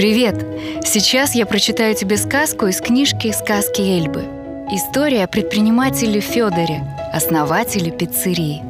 [0.00, 0.36] Привет!
[0.82, 4.22] Сейчас я прочитаю тебе сказку из книжки «Сказки Эльбы».
[4.72, 8.62] История о предпринимателе Федоре, основателе пиццерии.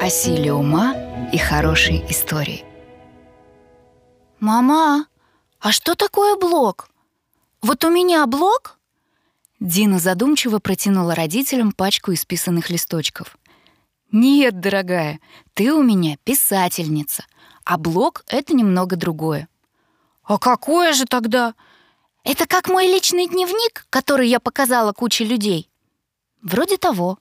[0.00, 0.96] О силе ума
[1.30, 2.64] и хорошей истории.
[4.40, 5.08] Мама,
[5.60, 6.88] а что такое блок?
[7.60, 8.78] Вот у меня блок?
[9.60, 13.36] Дина задумчиво протянула родителям пачку исписанных листочков.
[14.10, 15.20] «Нет, дорогая,
[15.52, 17.26] ты у меня писательница,
[17.62, 19.48] а блог— это немного другое.
[20.24, 21.54] А какое же тогда?
[22.24, 25.68] Это как мой личный дневник, который я показала куче людей?
[26.42, 27.18] Вроде того.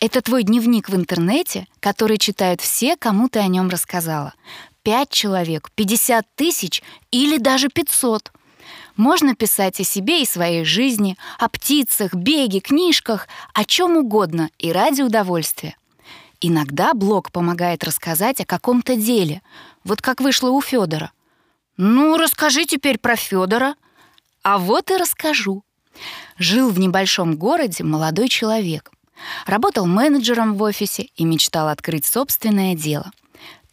[0.00, 4.34] Это твой дневник в интернете, который читают все, кому ты о нем рассказала.
[4.82, 8.32] Пять человек, пятьдесят тысяч или даже пятьсот.
[8.96, 14.72] Можно писать о себе и своей жизни, о птицах, беге, книжках, о чем угодно и
[14.72, 15.76] ради удовольствия.
[16.40, 19.42] Иногда блог помогает рассказать о каком-то деле,
[19.84, 21.12] вот как вышло у Федора.
[21.76, 23.74] Ну, расскажи теперь про Федора.
[24.42, 25.62] А вот и расскажу.
[26.38, 28.90] Жил в небольшом городе молодой человек.
[29.46, 33.10] Работал менеджером в офисе и мечтал открыть собственное дело.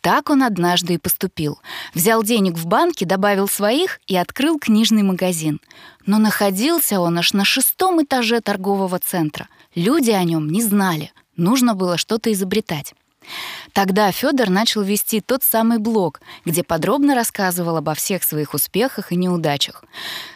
[0.01, 1.59] Так он однажды и поступил.
[1.93, 5.61] Взял денег в банке, добавил своих и открыл книжный магазин.
[6.05, 9.47] Но находился он аж на шестом этаже торгового центра.
[9.75, 11.13] Люди о нем не знали.
[11.37, 12.93] Нужно было что-то изобретать.
[13.73, 19.15] Тогда Федор начал вести тот самый блог, где подробно рассказывал обо всех своих успехах и
[19.15, 19.83] неудачах.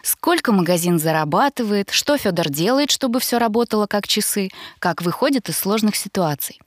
[0.04, 4.50] Сколько магазин зарабатывает, что Федор делает, чтобы все работало как часы,
[4.80, 6.60] как выходит из сложных ситуаций.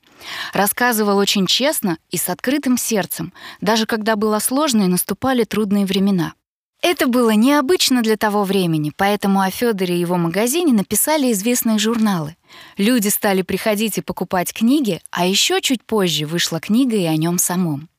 [0.53, 6.35] Рассказывал очень честно и с открытым сердцем, даже когда было сложно и наступали трудные времена.
[6.83, 12.37] Это было необычно для того времени, поэтому о Федоре и его магазине написали известные журналы.
[12.79, 17.37] Люди стали приходить и покупать книги, а еще чуть позже вышла книга и о нем
[17.37, 17.91] самом.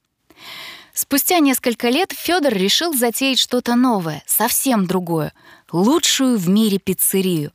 [0.93, 5.31] Спустя несколько лет Федор решил затеять что-то новое, совсем другое,
[5.71, 7.51] лучшую в мире пиццерию.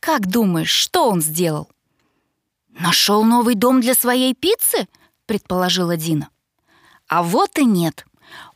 [0.00, 1.68] Как думаешь, что он сделал?
[2.70, 4.88] Нашел новый дом для своей пиццы?
[5.26, 6.30] предположила Дина.
[7.06, 8.06] А вот и нет.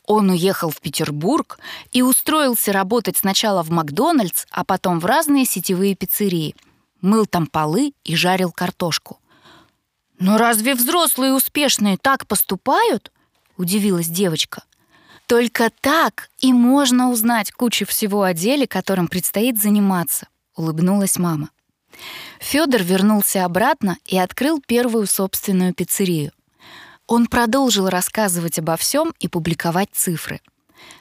[0.05, 1.59] Он уехал в Петербург
[1.93, 6.57] и устроился работать сначала в Макдональдс, а потом в разные сетевые пиццерии.
[7.01, 9.19] Мыл там полы и жарил картошку.
[10.19, 13.13] «Но разве взрослые успешные так поступают?»—
[13.57, 14.65] удивилась девочка.
[15.27, 21.51] «Только так и можно узнать кучу всего о деле, которым предстоит заниматься»,— улыбнулась мама.
[22.41, 26.33] Федор вернулся обратно и открыл первую собственную пиццерию.
[27.15, 30.41] Он продолжил рассказывать обо всем и публиковать цифры.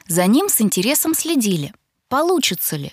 [0.06, 1.72] За ним с интересом следили.
[2.10, 2.92] Получится ли?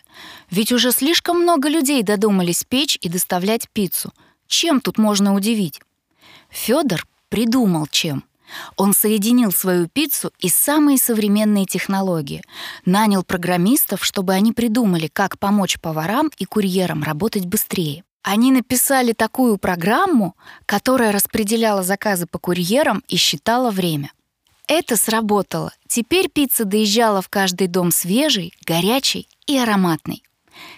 [0.49, 4.13] Ведь уже слишком много людей додумались печь и доставлять пиццу.
[4.47, 5.81] Чем тут можно удивить?
[6.49, 8.23] Федор придумал чем.
[8.77, 12.41] Он соединил свою пиццу и самые современные технологии.
[12.85, 18.05] Нанял программистов, чтобы они придумали, как помочь поварам и курьерам работать быстрее.
[18.31, 20.35] Они написали такую программу,
[20.67, 24.11] которая распределяла заказы по курьерам и считала время.
[24.67, 25.73] Это сработало.
[25.87, 30.21] Теперь пицца доезжала в каждый дом свежей, горячей и ароматной.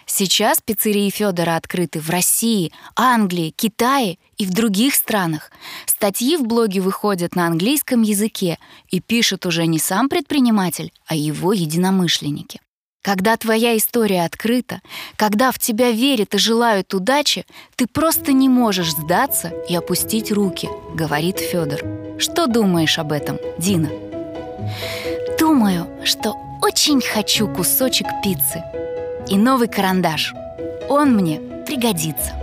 [0.06, 5.52] Сейчас пиццерии Федора открыты в России, Англии, Китае и в других странах.
[5.86, 11.52] Статьи в блоге выходят на английском языке и пишет уже не сам предприниматель, а его
[11.52, 12.62] единомышленники.
[13.02, 14.82] Когда твоя история открыта,
[15.16, 17.46] когда в тебя верят и желают удачи,
[17.76, 21.80] ты просто не можешь сдаться и опустить руки, говорит Федор.
[22.20, 23.90] Что думаешь об этом, Дина?
[25.40, 28.64] Думаю, что очень хочу кусочек пиццы
[29.28, 30.36] и новый карандаш.
[30.88, 32.36] Он мне пригодится.